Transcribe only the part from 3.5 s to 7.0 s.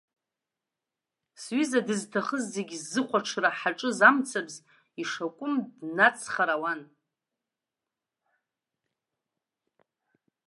ҳаҿыз амцабз, ишакәым днаҵхар ауан.